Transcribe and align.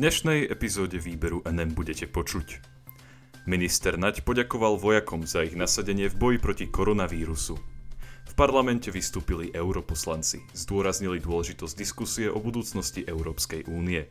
dnešnej 0.00 0.48
epizóde 0.48 0.96
výberu 0.96 1.44
NM 1.44 1.76
budete 1.76 2.08
počuť. 2.08 2.64
Minister 3.44 4.00
Naď 4.00 4.24
poďakoval 4.24 4.80
vojakom 4.80 5.28
za 5.28 5.44
ich 5.44 5.52
nasadenie 5.52 6.08
v 6.08 6.16
boji 6.16 6.38
proti 6.40 6.66
koronavírusu. 6.72 7.60
V 8.24 8.32
parlamente 8.32 8.88
vystúpili 8.88 9.52
europoslanci, 9.52 10.40
zdôraznili 10.56 11.20
dôležitosť 11.20 11.74
diskusie 11.76 12.32
o 12.32 12.40
budúcnosti 12.40 13.04
Európskej 13.04 13.68
únie. 13.68 14.08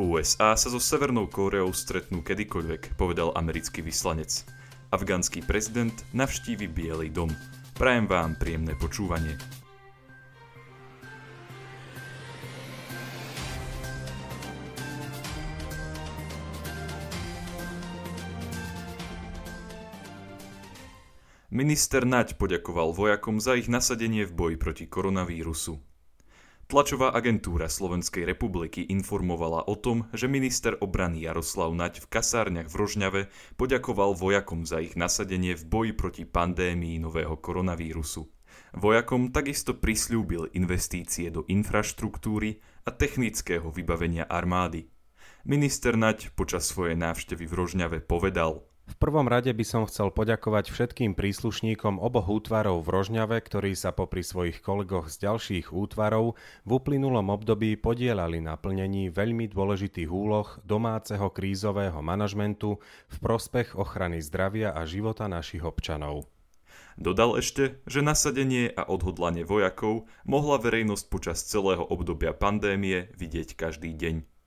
USA 0.00 0.56
sa 0.56 0.72
so 0.72 0.80
Severnou 0.80 1.28
Kóreou 1.28 1.68
stretnú 1.76 2.24
kedykoľvek, 2.24 2.96
povedal 2.96 3.36
americký 3.36 3.84
vyslanec. 3.84 4.48
Afgánsky 4.88 5.44
prezident 5.44 5.92
navštívi 6.16 6.64
Bielý 6.64 7.12
dom. 7.12 7.28
Prajem 7.76 8.08
vám 8.08 8.40
príjemné 8.40 8.72
počúvanie. 8.72 9.36
Minister 21.50 22.06
Naď 22.06 22.38
poďakoval 22.38 22.94
vojakom 22.94 23.42
za 23.42 23.58
ich 23.58 23.66
nasadenie 23.66 24.22
v 24.22 24.30
boji 24.30 24.54
proti 24.54 24.86
koronavírusu. 24.86 25.82
Tlačová 26.70 27.10
agentúra 27.10 27.66
Slovenskej 27.66 28.22
republiky 28.22 28.86
informovala 28.86 29.66
o 29.66 29.74
tom, 29.74 30.06
že 30.14 30.30
minister 30.30 30.78
obrany 30.78 31.26
Jaroslav 31.26 31.74
Naď 31.74 32.06
v 32.06 32.10
kasárniach 32.14 32.70
v 32.70 32.78
Rožňave 32.78 33.20
poďakoval 33.58 34.14
vojakom 34.14 34.62
za 34.62 34.78
ich 34.78 34.94
nasadenie 34.94 35.58
v 35.58 35.66
boji 35.66 35.92
proti 35.98 36.22
pandémii 36.22 37.02
nového 37.02 37.34
koronavírusu. 37.34 38.30
Vojakom 38.78 39.34
takisto 39.34 39.74
prislúbil 39.74 40.54
investície 40.54 41.34
do 41.34 41.42
infraštruktúry 41.50 42.62
a 42.86 42.94
technického 42.94 43.74
vybavenia 43.74 44.22
armády. 44.22 44.86
Minister 45.42 45.98
Naď 45.98 46.30
počas 46.38 46.70
svojej 46.70 46.94
návštevy 46.94 47.42
v 47.42 47.54
Rožňave 47.58 47.98
povedal– 48.06 48.62
v 48.90 48.94
prvom 48.98 49.30
rade 49.30 49.54
by 49.54 49.62
som 49.62 49.86
chcel 49.86 50.10
poďakovať 50.10 50.74
všetkým 50.74 51.14
príslušníkom 51.14 52.02
oboch 52.02 52.26
útvarov 52.26 52.82
v 52.82 52.90
Rožňave, 52.90 53.38
ktorí 53.38 53.78
sa 53.78 53.94
popri 53.94 54.26
svojich 54.26 54.58
kolegoch 54.58 55.06
z 55.06 55.30
ďalších 55.30 55.70
útvarov 55.70 56.34
v 56.66 56.70
uplynulom 56.74 57.30
období 57.30 57.78
podielali 57.78 58.42
na 58.42 58.58
plnení 58.58 59.14
veľmi 59.14 59.46
dôležitých 59.46 60.10
úloh 60.10 60.58
domáceho 60.66 61.30
krízového 61.30 62.02
manažmentu 62.02 62.82
v 63.06 63.16
prospech 63.22 63.78
ochrany 63.78 64.18
zdravia 64.18 64.74
a 64.74 64.82
života 64.82 65.30
našich 65.30 65.62
občanov. 65.62 66.26
Dodal 66.98 67.38
ešte, 67.38 67.78
že 67.86 68.02
nasadenie 68.02 68.74
a 68.74 68.84
odhodlanie 68.84 69.46
vojakov 69.46 70.10
mohla 70.26 70.58
verejnosť 70.58 71.04
počas 71.06 71.46
celého 71.46 71.86
obdobia 71.86 72.34
pandémie 72.34 73.14
vidieť 73.14 73.54
každý 73.54 73.94
deň. 73.94 74.39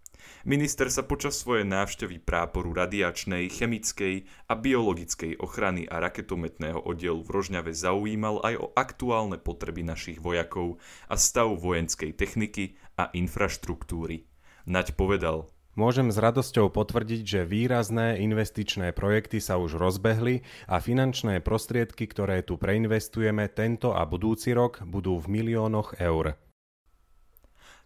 Minister 0.43 0.91
sa 0.91 1.07
počas 1.07 1.39
svojej 1.39 1.63
návštevy 1.63 2.19
práporu 2.19 2.75
radiačnej, 2.75 3.47
chemickej 3.47 4.27
a 4.51 4.59
biologickej 4.59 5.39
ochrany 5.39 5.87
a 5.87 6.03
raketometného 6.03 6.83
oddielu 6.83 7.23
v 7.23 7.31
Rožňave 7.31 7.71
zaujímal 7.71 8.43
aj 8.43 8.55
o 8.59 8.67
aktuálne 8.75 9.39
potreby 9.39 9.87
našich 9.87 10.19
vojakov 10.19 10.83
a 11.07 11.15
stav 11.15 11.47
vojenskej 11.55 12.11
techniky 12.11 12.75
a 12.99 13.07
infraštruktúry. 13.15 14.27
Naď 14.67 14.99
povedal, 14.99 15.47
Môžem 15.73 16.13
s 16.13 16.21
radosťou 16.21 16.69
potvrdiť, 16.69 17.21
že 17.25 17.49
výrazné 17.49 18.21
investičné 18.21 18.93
projekty 18.93 19.41
sa 19.41 19.57
už 19.57 19.81
rozbehli 19.81 20.45
a 20.69 20.77
finančné 20.77 21.41
prostriedky, 21.41 22.05
ktoré 22.05 22.45
tu 22.45 22.61
preinvestujeme 22.61 23.49
tento 23.49 23.89
a 23.89 24.05
budúci 24.05 24.53
rok, 24.53 24.85
budú 24.85 25.17
v 25.17 25.41
miliónoch 25.41 25.97
eur. 25.97 26.37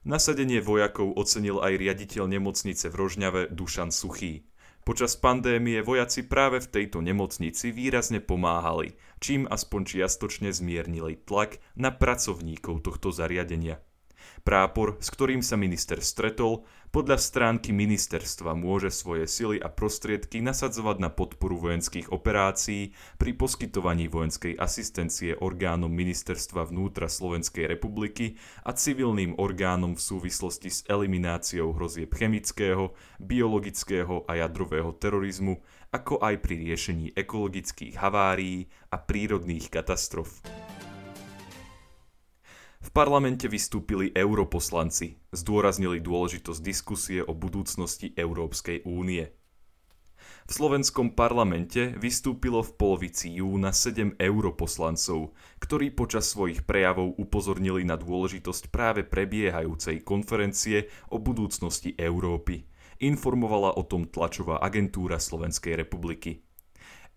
Nasadenie 0.07 0.63
vojakov 0.63 1.19
ocenil 1.19 1.59
aj 1.59 1.83
riaditeľ 1.83 2.31
nemocnice 2.31 2.87
v 2.87 2.95
Rožňave 2.95 3.41
Dušan 3.51 3.91
Suchý. 3.91 4.47
Počas 4.87 5.19
pandémie 5.19 5.83
vojaci 5.83 6.23
práve 6.23 6.63
v 6.63 6.71
tejto 6.71 7.03
nemocnici 7.03 7.75
výrazne 7.75 8.23
pomáhali, 8.23 8.95
čím 9.19 9.43
aspoň 9.51 9.81
čiastočne 9.83 10.55
zmiernili 10.55 11.19
tlak 11.27 11.59
na 11.75 11.91
pracovníkov 11.91 12.87
tohto 12.87 13.11
zariadenia. 13.11 13.83
Prápor, 14.47 14.95
s 15.03 15.11
ktorým 15.11 15.43
sa 15.43 15.59
minister 15.59 15.99
stretol, 15.99 16.63
podľa 16.95 17.19
stránky 17.19 17.75
ministerstva 17.75 18.55
môže 18.55 18.95
svoje 18.95 19.27
sily 19.27 19.59
a 19.59 19.67
prostriedky 19.67 20.39
nasadzovať 20.39 21.03
na 21.03 21.11
podporu 21.11 21.59
vojenských 21.59 22.15
operácií 22.15 22.95
pri 23.19 23.35
poskytovaní 23.35 24.07
vojenskej 24.07 24.55
asistencie 24.55 25.35
orgánom 25.35 25.91
ministerstva 25.91 26.63
vnútra 26.63 27.11
Slovenskej 27.11 27.67
republiky 27.67 28.39
a 28.63 28.71
civilným 28.71 29.35
orgánom 29.35 29.99
v 29.99 30.05
súvislosti 30.15 30.71
s 30.71 30.87
elimináciou 30.87 31.75
hrozieb 31.75 32.15
chemického, 32.15 32.95
biologického 33.19 34.23
a 34.31 34.47
jadrového 34.47 34.95
terorizmu, 34.95 35.59
ako 35.91 36.23
aj 36.23 36.39
pri 36.39 36.55
riešení 36.71 37.11
ekologických 37.19 37.99
havárií 37.99 38.71
a 38.95 38.95
prírodných 38.95 39.67
katastrof. 39.67 40.39
V 42.77 42.89
parlamente 42.93 43.49
vystúpili 43.49 44.13
europoslanci, 44.13 45.17
zdôraznili 45.33 45.97
dôležitosť 45.97 46.61
diskusie 46.61 47.19
o 47.25 47.33
budúcnosti 47.33 48.13
Európskej 48.13 48.85
únie. 48.85 49.33
V 50.47 50.55
slovenskom 50.55 51.11
parlamente 51.11 51.91
vystúpilo 51.99 52.63
v 52.63 52.71
polovici 52.79 53.35
júna 53.35 53.75
7 53.75 54.15
europoslancov, 54.15 55.35
ktorí 55.59 55.91
počas 55.91 56.31
svojich 56.31 56.63
prejavov 56.63 57.19
upozornili 57.19 57.83
na 57.83 57.99
dôležitosť 57.99 58.71
práve 58.71 59.03
prebiehajúcej 59.03 60.07
konferencie 60.07 60.87
o 61.11 61.19
budúcnosti 61.19 61.91
Európy. 61.99 62.63
Informovala 63.03 63.75
o 63.75 63.83
tom 63.83 64.07
tlačová 64.07 64.63
agentúra 64.63 65.19
Slovenskej 65.19 65.75
republiky. 65.83 66.46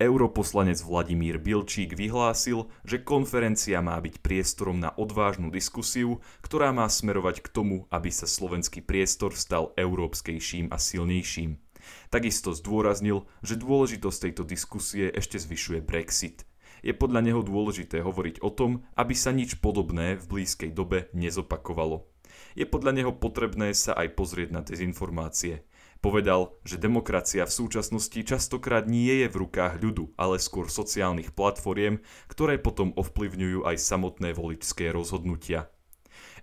Europoslanec 0.01 0.81
Vladimír 0.81 1.37
Bilčík 1.37 1.93
vyhlásil, 1.93 2.65
že 2.81 3.05
konferencia 3.05 3.85
má 3.85 4.01
byť 4.01 4.25
priestorom 4.25 4.81
na 4.81 4.89
odvážnu 4.97 5.53
diskusiu, 5.53 6.25
ktorá 6.41 6.73
má 6.73 6.89
smerovať 6.89 7.45
k 7.45 7.47
tomu, 7.53 7.85
aby 7.93 8.09
sa 8.09 8.25
slovenský 8.25 8.81
priestor 8.81 9.37
stal 9.37 9.69
európskejším 9.77 10.73
a 10.73 10.81
silnejším. 10.81 11.61
Takisto 12.09 12.49
zdôraznil, 12.57 13.29
že 13.45 13.61
dôležitosť 13.61 14.17
tejto 14.25 14.43
diskusie 14.49 15.13
ešte 15.13 15.37
zvyšuje 15.37 15.85
Brexit. 15.85 16.49
Je 16.81 16.97
podľa 16.97 17.21
neho 17.21 17.45
dôležité 17.45 18.01
hovoriť 18.01 18.41
o 18.41 18.49
tom, 18.49 18.81
aby 18.97 19.13
sa 19.13 19.29
nič 19.29 19.61
podobné 19.61 20.17
v 20.17 20.25
blízkej 20.25 20.73
dobe 20.73 21.13
nezopakovalo. 21.13 22.09
Je 22.57 22.65
podľa 22.65 22.97
neho 22.97 23.13
potrebné 23.13 23.77
sa 23.77 23.93
aj 23.93 24.17
pozrieť 24.17 24.49
na 24.49 24.61
dezinformácie– 24.65 25.61
Povedal, 26.01 26.57
že 26.65 26.81
demokracia 26.81 27.45
v 27.45 27.53
súčasnosti 27.53 28.17
častokrát 28.25 28.89
nie 28.89 29.21
je 29.21 29.27
v 29.29 29.45
rukách 29.45 29.77
ľudu, 29.85 30.17
ale 30.17 30.41
skôr 30.41 30.65
sociálnych 30.65 31.29
platformiem, 31.37 32.01
ktoré 32.25 32.57
potom 32.57 32.89
ovplyvňujú 32.97 33.69
aj 33.69 33.77
samotné 33.77 34.33
voličské 34.33 34.89
rozhodnutia. 34.89 35.69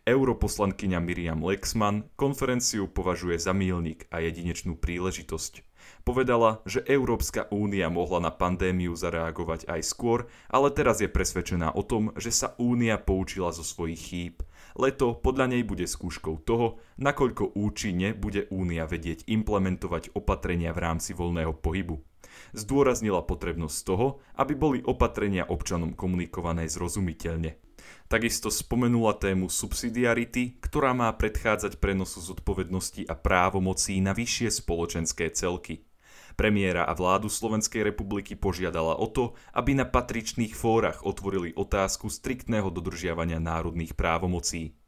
Europoslankyňa 0.06 1.02
Miriam 1.02 1.42
Lexman 1.42 2.06
konferenciu 2.14 2.86
považuje 2.86 3.34
za 3.42 3.50
mílnik 3.50 4.06
a 4.14 4.22
jedinečnú 4.22 4.78
príležitosť. 4.78 5.66
Povedala, 6.06 6.62
že 6.62 6.86
Európska 6.86 7.50
únia 7.50 7.90
mohla 7.90 8.22
na 8.22 8.30
pandémiu 8.30 8.94
zareagovať 8.94 9.66
aj 9.66 9.80
skôr, 9.82 10.30
ale 10.46 10.70
teraz 10.70 11.02
je 11.02 11.10
presvedčená 11.10 11.74
o 11.74 11.82
tom, 11.82 12.14
že 12.14 12.30
sa 12.30 12.54
únia 12.62 12.94
poučila 12.94 13.50
zo 13.50 13.66
svojich 13.66 14.00
chýb 14.00 14.34
Leto 14.78 15.18
podľa 15.18 15.58
nej 15.58 15.66
bude 15.66 15.90
skúškou 15.90 16.46
toho, 16.46 16.78
nakoľko 17.02 17.58
účinne 17.58 18.14
bude 18.14 18.46
Únia 18.54 18.86
vedieť 18.86 19.26
implementovať 19.26 20.14
opatrenia 20.14 20.70
v 20.70 20.82
rámci 20.86 21.18
voľného 21.18 21.50
pohybu. 21.58 21.98
Zdôraznila 22.54 23.26
potrebnosť 23.26 23.78
toho, 23.82 24.22
aby 24.38 24.54
boli 24.54 24.78
opatrenia 24.86 25.50
občanom 25.50 25.98
komunikované 25.98 26.70
zrozumiteľne. 26.70 27.58
Takisto 28.06 28.54
spomenula 28.54 29.18
tému 29.18 29.50
subsidiarity, 29.50 30.62
ktorá 30.62 30.94
má 30.94 31.10
predchádzať 31.10 31.82
prenosu 31.82 32.22
zodpovednosti 32.22 33.02
a 33.10 33.18
právomocí 33.18 33.98
na 33.98 34.14
vyššie 34.14 34.62
spoločenské 34.62 35.34
celky. 35.34 35.87
Premiéra 36.38 36.86
a 36.86 36.94
vládu 36.94 37.26
Slovenskej 37.26 37.82
republiky 37.82 38.38
požiadala 38.38 38.94
o 38.94 39.10
to, 39.10 39.34
aby 39.58 39.74
na 39.74 39.82
patričných 39.82 40.54
fórach 40.54 41.02
otvorili 41.02 41.50
otázku 41.50 42.06
striktného 42.06 42.70
dodržiavania 42.70 43.42
národných 43.42 43.98
právomocí. 43.98 44.78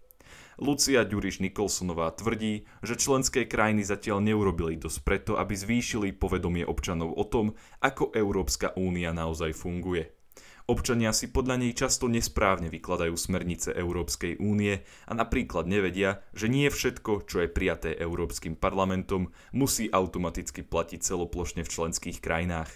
Lucia 0.63 1.03
Ďuriš 1.03 1.43
Nikolsonová 1.43 2.15
tvrdí, 2.15 2.71
že 2.87 2.95
členské 2.95 3.51
krajiny 3.51 3.83
zatiaľ 3.83 4.23
neurobili 4.23 4.79
dosť 4.79 4.99
preto, 5.03 5.33
aby 5.43 5.59
zvýšili 5.59 6.15
povedomie 6.15 6.63
občanov 6.63 7.19
o 7.19 7.25
tom, 7.27 7.59
ako 7.83 8.15
Európska 8.15 8.71
únia 8.79 9.11
naozaj 9.11 9.51
funguje. 9.51 10.20
Občania 10.71 11.11
si 11.11 11.27
podľa 11.27 11.67
nej 11.67 11.75
často 11.75 12.07
nesprávne 12.07 12.71
vykladajú 12.71 13.19
smernice 13.19 13.75
Európskej 13.75 14.39
únie 14.39 14.87
a 15.11 15.13
napríklad 15.19 15.67
nevedia, 15.67 16.23
že 16.31 16.47
nie 16.47 16.71
všetko, 16.71 17.27
čo 17.27 17.43
je 17.43 17.51
prijaté 17.51 17.91
Európskym 17.99 18.55
parlamentom, 18.55 19.35
musí 19.51 19.91
automaticky 19.91 20.63
platiť 20.63 21.03
celoplošne 21.03 21.67
v 21.67 21.73
členských 21.75 22.23
krajinách. 22.23 22.71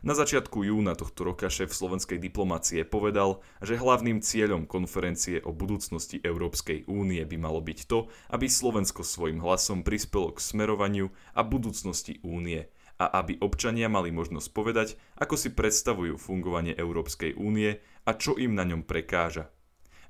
Na 0.00 0.16
začiatku 0.16 0.64
júna 0.64 0.96
tohto 0.96 1.28
roka 1.28 1.52
šéf 1.52 1.76
slovenskej 1.76 2.16
diplomácie 2.16 2.80
povedal, 2.88 3.44
že 3.60 3.76
hlavným 3.76 4.24
cieľom 4.24 4.64
konferencie 4.64 5.44
o 5.44 5.52
budúcnosti 5.52 6.16
Európskej 6.16 6.88
únie 6.88 7.20
by 7.28 7.36
malo 7.36 7.60
byť 7.60 7.92
to, 7.92 8.08
aby 8.32 8.48
Slovensko 8.48 9.04
svojim 9.04 9.44
hlasom 9.44 9.84
prispelo 9.84 10.32
k 10.32 10.40
smerovaniu 10.40 11.12
a 11.36 11.44
budúcnosti 11.44 12.24
únie 12.24 12.72
a 13.02 13.10
aby 13.18 13.42
občania 13.42 13.90
mali 13.90 14.14
možnosť 14.14 14.48
povedať, 14.54 14.94
ako 15.18 15.34
si 15.34 15.50
predstavujú 15.50 16.14
fungovanie 16.14 16.78
Európskej 16.78 17.34
únie 17.34 17.82
a 18.06 18.10
čo 18.14 18.38
im 18.38 18.54
na 18.54 18.62
ňom 18.62 18.86
prekáža. 18.86 19.50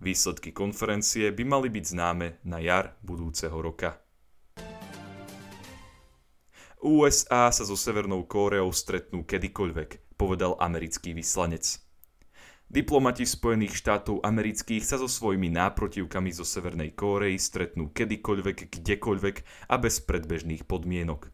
Výsledky 0.03 0.53
konferencie 0.53 1.33
by 1.33 1.45
mali 1.49 1.73
byť 1.73 1.85
známe 1.89 2.27
na 2.45 2.59
jar 2.61 2.99
budúceho 3.01 3.57
roka. 3.57 3.97
USA 6.83 7.49
sa 7.55 7.63
so 7.63 7.79
Severnou 7.79 8.27
Kóreou 8.27 8.75
stretnú 8.75 9.23
kedykoľvek, 9.23 10.19
povedal 10.19 10.59
americký 10.59 11.15
vyslanec. 11.15 11.79
Diplomati 12.73 13.29
Spojených 13.29 13.77
štátov 13.79 14.25
amerických 14.25 14.81
sa 14.81 14.97
so 14.97 15.05
svojimi 15.05 15.53
náprotivkami 15.53 16.33
zo 16.33 16.41
Severnej 16.43 16.97
Kórei 16.97 17.37
stretnú 17.37 17.93
kedykoľvek, 17.93 18.81
kdekoľvek 18.81 19.37
a 19.69 19.77
bez 19.77 20.01
predbežných 20.03 20.65
podmienok. 20.65 21.29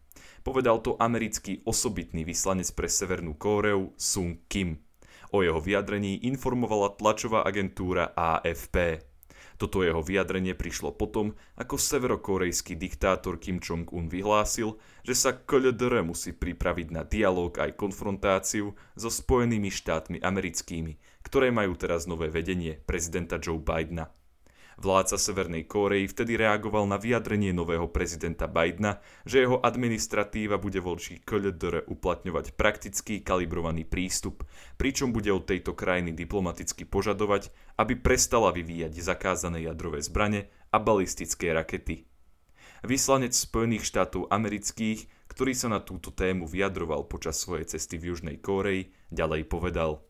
Povedal 0.46 0.80
to 0.80 0.96
americký 0.96 1.60
osobitný 1.64 2.24
vyslanec 2.24 2.70
pre 2.72 2.88
Severnú 2.88 3.36
Kóreu 3.36 3.92
Sung 4.00 4.40
Kim. 4.48 4.80
O 5.28 5.44
jeho 5.44 5.60
vyjadrení 5.60 6.24
informovala 6.24 6.96
tlačová 6.96 7.44
agentúra 7.44 8.16
AFP. 8.16 9.04
Toto 9.58 9.82
jeho 9.82 9.98
vyjadrenie 9.98 10.54
prišlo 10.54 10.94
potom, 10.94 11.34
ako 11.58 11.74
severokorejský 11.74 12.78
diktátor 12.78 13.42
Kim 13.42 13.58
Jong-un 13.58 14.06
vyhlásil, 14.06 14.78
že 15.02 15.18
sa 15.18 15.34
KLDR 15.34 16.06
musí 16.06 16.30
pripraviť 16.30 16.88
na 16.94 17.02
dialog 17.02 17.50
aj 17.58 17.74
konfrontáciu 17.74 18.78
so 18.94 19.10
Spojenými 19.10 19.66
štátmi 19.66 20.22
americkými, 20.22 20.94
ktoré 21.26 21.50
majú 21.50 21.74
teraz 21.74 22.06
nové 22.06 22.30
vedenie 22.30 22.78
prezidenta 22.86 23.42
Joe 23.42 23.58
Bidena. 23.58 24.14
Vládca 24.78 25.18
Severnej 25.18 25.66
Kórei 25.66 26.06
vtedy 26.06 26.38
reagoval 26.38 26.86
na 26.86 27.02
vyjadrenie 27.02 27.50
nového 27.50 27.90
prezidenta 27.90 28.46
Bidena, 28.46 29.02
že 29.26 29.42
jeho 29.42 29.58
administratíva 29.58 30.54
bude 30.54 30.78
voči 30.78 31.18
KLDR 31.18 31.82
uplatňovať 31.90 32.54
praktický 32.54 33.26
kalibrovaný 33.26 33.82
prístup, 33.82 34.46
pričom 34.78 35.10
bude 35.10 35.34
od 35.34 35.50
tejto 35.50 35.74
krajiny 35.74 36.14
diplomaticky 36.14 36.86
požadovať, 36.86 37.50
aby 37.74 37.98
prestala 37.98 38.54
vyvíjať 38.54 39.02
zakázané 39.02 39.66
jadrové 39.66 39.98
zbrane 39.98 40.46
a 40.70 40.78
balistické 40.78 41.50
rakety. 41.50 42.06
Vyslanec 42.86 43.34
Spojených 43.34 43.82
štátov 43.82 44.30
amerických, 44.30 45.10
ktorý 45.26 45.58
sa 45.58 45.66
na 45.74 45.82
túto 45.82 46.14
tému 46.14 46.46
vyjadroval 46.46 47.10
počas 47.10 47.42
svojej 47.42 47.66
cesty 47.66 47.98
v 47.98 48.14
Južnej 48.14 48.38
Kórei, 48.38 48.94
ďalej 49.10 49.50
povedal– 49.50 49.98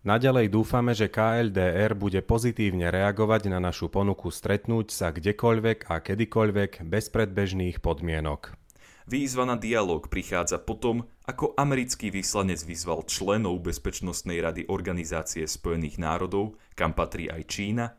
Naďalej 0.00 0.48
dúfame, 0.48 0.96
že 0.96 1.12
KLDR 1.12 1.92
bude 1.92 2.24
pozitívne 2.24 2.88
reagovať 2.88 3.52
na 3.52 3.60
našu 3.60 3.92
ponuku 3.92 4.32
stretnúť 4.32 4.88
sa 4.88 5.12
kdekoľvek 5.12 5.92
a 5.92 6.00
kedykoľvek 6.00 6.88
bez 6.88 7.12
predbežných 7.12 7.84
podmienok. 7.84 8.56
Výzva 9.04 9.44
na 9.44 9.60
dialog 9.60 10.08
prichádza 10.08 10.56
potom, 10.56 11.04
ako 11.28 11.52
americký 11.52 12.08
vyslanec 12.08 12.64
vyzval 12.64 13.04
členov 13.04 13.60
Bezpečnostnej 13.60 14.40
rady 14.40 14.72
Organizácie 14.72 15.44
spojených 15.44 16.00
národov, 16.00 16.56
kam 16.72 16.96
patrí 16.96 17.28
aj 17.28 17.42
Čína, 17.50 17.92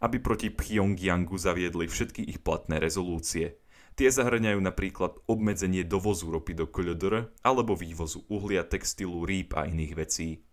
aby 0.00 0.24
proti 0.24 0.48
Pyongyangu 0.48 1.36
zaviedli 1.36 1.84
všetky 1.84 2.24
ich 2.24 2.40
platné 2.40 2.80
rezolúcie. 2.80 3.60
Tie 4.00 4.08
zahrňajú 4.08 4.64
napríklad 4.64 5.20
obmedzenie 5.28 5.84
dovozu 5.84 6.32
ropy 6.32 6.56
do 6.56 6.72
KLDR 6.72 7.28
alebo 7.44 7.76
vývozu 7.76 8.24
uhlia, 8.32 8.64
textilu, 8.64 9.28
rýb 9.28 9.52
a 9.60 9.68
iných 9.68 9.92
vecí. 9.92 10.43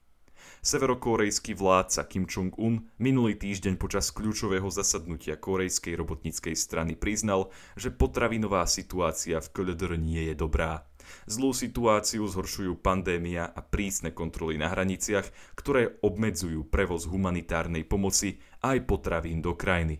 Severokórejský 0.61 1.57
vládca 1.57 2.05
Kim 2.05 2.29
Jong-un 2.29 2.85
minulý 3.01 3.33
týždeň 3.33 3.81
počas 3.81 4.13
kľúčového 4.13 4.69
zasadnutia 4.69 5.33
korejskej 5.33 5.97
robotníckej 5.97 6.53
strany 6.53 6.93
priznal, 6.93 7.49
že 7.73 7.89
potravinová 7.89 8.69
situácia 8.69 9.41
v 9.41 9.49
KLDR 9.57 9.97
nie 9.97 10.29
je 10.29 10.37
dobrá. 10.37 10.85
Zlú 11.25 11.49
situáciu 11.57 12.29
zhoršujú 12.29 12.77
pandémia 12.77 13.49
a 13.49 13.65
prísne 13.65 14.13
kontroly 14.13 14.61
na 14.61 14.69
hraniciach, 14.69 15.57
ktoré 15.57 15.97
obmedzujú 16.05 16.69
prevoz 16.69 17.09
humanitárnej 17.09 17.81
pomoci 17.81 18.37
aj 18.61 18.85
potravín 18.85 19.41
do 19.41 19.57
krajiny. 19.57 19.97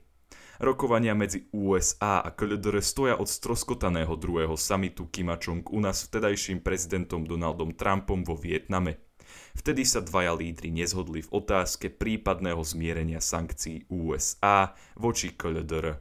Rokovania 0.62 1.18
medzi 1.18 1.50
USA 1.58 2.22
a 2.22 2.30
KLDR 2.38 2.86
stoja 2.86 3.18
od 3.18 3.26
stroskotaného 3.26 4.14
druhého 4.14 4.54
samitu 4.54 5.10
Kima 5.10 5.42
Jong-una 5.42 5.90
s 5.90 6.06
vtedajším 6.06 6.62
prezidentom 6.62 7.26
Donaldom 7.26 7.74
Trumpom 7.74 8.22
vo 8.22 8.38
Vietname. 8.38 9.10
Vtedy 9.58 9.84
sa 9.84 10.00
dvaja 10.00 10.32
lídry 10.38 10.72
nezhodli 10.72 11.26
v 11.26 11.34
otázke 11.34 11.92
prípadného 11.92 12.64
zmierenia 12.64 13.20
sankcií 13.20 13.90
USA 13.92 14.74
voči 14.96 15.36
KLDR. 15.36 16.00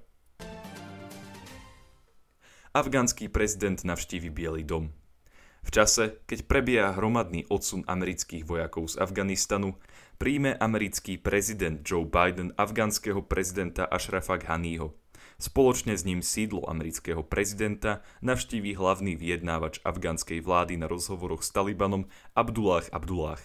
Afgánsky 2.71 3.27
prezident 3.27 3.83
navštívi 3.83 4.31
Bielý 4.31 4.63
dom. 4.63 4.95
V 5.61 5.71
čase, 5.75 6.23
keď 6.25 6.47
prebieha 6.47 6.91
hromadný 6.95 7.45
odsun 7.51 7.83
amerických 7.85 8.47
vojakov 8.47 8.95
z 8.95 9.03
Afganistanu, 9.03 9.77
príjme 10.17 10.55
americký 10.55 11.19
prezident 11.19 11.83
Joe 11.83 12.07
Biden 12.07 12.55
afgánskeho 12.55 13.27
prezidenta 13.27 13.91
Ashrafa 13.91 14.39
Ghaniho. 14.39 15.00
Spoločne 15.41 15.97
s 15.97 16.05
ním 16.05 16.21
sídlo 16.21 16.69
amerického 16.69 17.25
prezidenta 17.25 18.05
navštíví 18.21 18.77
hlavný 18.77 19.17
vyjednávač 19.17 19.81
afgánskej 19.89 20.45
vlády 20.45 20.77
na 20.77 20.85
rozhovoroch 20.85 21.41
s 21.41 21.49
Talibanom 21.49 22.13
Abdullah 22.37 22.85
Abdullah. 22.93 23.41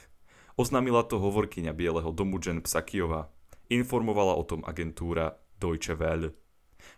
Oznámila 0.59 1.07
to 1.07 1.23
hovorkyňa 1.23 1.71
Bieleho 1.71 2.11
domu 2.11 2.35
Jen 2.43 2.59
Psakiová. 2.59 3.31
Informovala 3.71 4.35
o 4.35 4.43
tom 4.43 4.67
agentúra 4.67 5.39
Deutsche 5.55 5.95
Welle. 5.95 6.35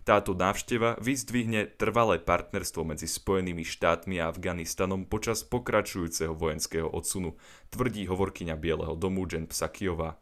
Táto 0.02 0.34
návšteva 0.34 0.98
vyzdvihne 0.98 1.78
trvalé 1.78 2.18
partnerstvo 2.18 2.82
medzi 2.82 3.06
Spojenými 3.06 3.62
štátmi 3.62 4.18
a 4.18 4.34
Afganistanom 4.34 5.06
počas 5.06 5.46
pokračujúceho 5.46 6.34
vojenského 6.34 6.90
odsunu, 6.90 7.38
tvrdí 7.70 8.10
hovorkyňa 8.10 8.58
Bieleho 8.58 8.98
domu 8.98 9.30
Jen 9.30 9.46
Psakiová. 9.46 10.18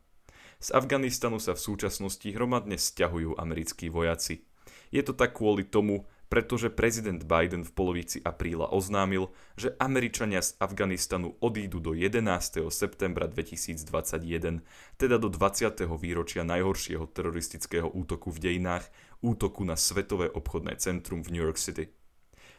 Z 0.59 0.75
Afganistanu 0.75 1.39
sa 1.39 1.55
v 1.55 1.63
súčasnosti 1.63 2.27
hromadne 2.27 2.75
stiahujú 2.75 3.39
americkí 3.39 3.87
vojaci. 3.87 4.43
Je 4.89 5.01
to 5.05 5.13
tak 5.13 5.37
kvôli 5.37 5.65
tomu, 5.65 6.05
pretože 6.25 6.73
prezident 6.73 7.21
Biden 7.21 7.61
v 7.61 7.71
polovici 7.71 8.17
apríla 8.19 8.73
oznámil, 8.73 9.29
že 9.55 9.77
Američania 9.77 10.41
z 10.41 10.57
Afganistanu 10.57 11.37
odídu 11.39 11.77
do 11.79 11.93
11. 11.93 12.65
septembra 12.73 13.29
2021, 13.29 14.65
teda 14.97 15.15
do 15.21 15.29
20. 15.29 15.85
výročia 15.95 16.41
najhoršieho 16.43 17.05
teroristického 17.13 17.87
útoku 17.87 18.33
v 18.33 18.51
dejinách, 18.51 18.89
útoku 19.21 19.61
na 19.63 19.77
Svetové 19.77 20.27
obchodné 20.27 20.75
centrum 20.81 21.21
v 21.21 21.37
New 21.37 21.43
York 21.45 21.61
City. 21.61 21.93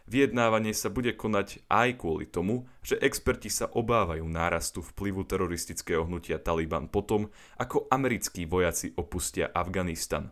Vyjednávanie 0.06 0.70
sa 0.70 0.86
bude 0.86 1.18
konať 1.18 1.66
aj 1.66 1.98
kvôli 1.98 2.30
tomu, 2.30 2.70
že 2.78 2.94
experti 3.02 3.50
sa 3.50 3.66
obávajú 3.66 4.22
nárastu 4.22 4.78
vplyvu 4.78 5.26
teroristického 5.26 6.06
hnutia 6.06 6.38
Taliban 6.38 6.86
potom, 6.86 7.26
ako 7.58 7.90
americkí 7.90 8.46
vojaci 8.46 8.94
opustia 8.94 9.50
Afganistan. 9.50 10.30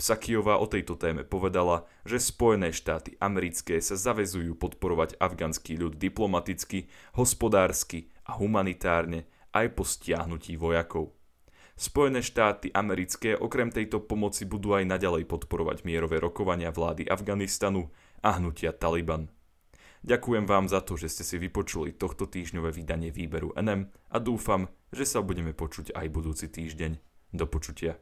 Psakiová 0.00 0.56
o 0.56 0.64
tejto 0.64 0.96
téme 0.96 1.28
povedala, 1.28 1.84
že 2.08 2.16
Spojené 2.16 2.72
štáty 2.72 3.20
americké 3.20 3.84
sa 3.84 4.00
zavezujú 4.00 4.56
podporovať 4.56 5.20
afgánsky 5.20 5.76
ľud 5.76 6.00
diplomaticky, 6.00 6.88
hospodársky 7.20 8.08
a 8.24 8.40
humanitárne 8.40 9.28
aj 9.52 9.76
po 9.76 9.84
stiahnutí 9.84 10.56
vojakov. 10.56 11.12
Spojené 11.76 12.24
štáty 12.24 12.72
americké 12.72 13.36
okrem 13.36 13.68
tejto 13.68 14.00
pomoci 14.00 14.48
budú 14.48 14.72
aj 14.72 14.88
naďalej 14.88 15.28
podporovať 15.28 15.84
mierové 15.84 16.16
rokovania 16.16 16.72
vlády 16.72 17.04
Afganistanu 17.04 17.92
a 18.24 18.40
hnutia 18.40 18.72
Taliban. 18.72 19.28
Ďakujem 20.00 20.48
vám 20.48 20.64
za 20.72 20.80
to, 20.80 20.96
že 20.96 21.12
ste 21.12 21.28
si 21.28 21.36
vypočuli 21.36 21.92
tohto 21.92 22.24
týždňové 22.24 22.72
vydanie 22.72 23.12
výberu 23.12 23.52
NM 23.52 23.92
a 24.08 24.16
dúfam, 24.16 24.72
že 24.96 25.04
sa 25.04 25.20
budeme 25.20 25.52
počuť 25.52 25.92
aj 25.92 26.06
budúci 26.08 26.48
týždeň. 26.48 26.96
Do 27.36 27.44
počutia. 27.44 28.00